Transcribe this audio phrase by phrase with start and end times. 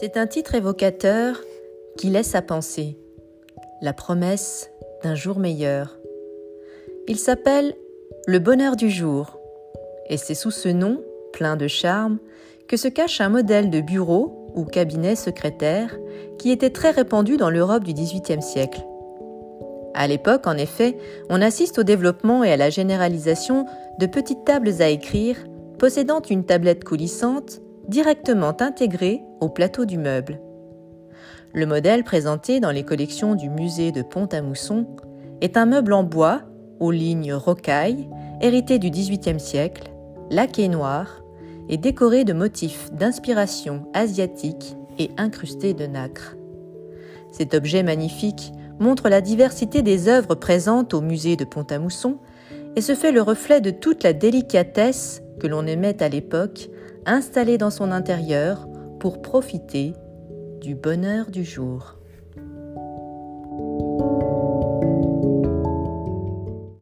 [0.00, 1.36] C'est un titre évocateur
[1.98, 2.96] qui laisse à penser
[3.82, 4.70] la promesse
[5.02, 5.98] d'un jour meilleur.
[7.06, 7.74] Il s'appelle
[8.26, 9.38] Le bonheur du jour,
[10.08, 12.18] et c'est sous ce nom, plein de charme,
[12.66, 15.94] que se cache un modèle de bureau ou cabinet secrétaire
[16.38, 18.80] qui était très répandu dans l'Europe du XVIIIe siècle.
[19.92, 20.96] À l'époque, en effet,
[21.28, 23.66] on assiste au développement et à la généralisation
[23.98, 25.36] de petites tables à écrire
[25.78, 27.60] possédant une tablette coulissante
[27.90, 30.40] directement intégrée au plateau du meuble.
[31.52, 34.86] Le modèle présenté dans les collections du musée de Pont-à-Mousson
[35.40, 36.42] est un meuble en bois
[36.78, 38.08] aux lignes rocailles,
[38.40, 39.90] hérité du XVIIIe siècle,
[40.30, 41.20] laqué noir
[41.68, 46.36] et décoré de motifs d'inspiration asiatique et incrusté de nacre.
[47.32, 52.18] Cet objet magnifique montre la diversité des œuvres présentes au musée de Pont-à-Mousson
[52.76, 56.70] et se fait le reflet de toute la délicatesse que l'on aimait à l'époque
[57.06, 59.94] installée dans son intérieur pour profiter
[60.60, 61.99] du bonheur du jour.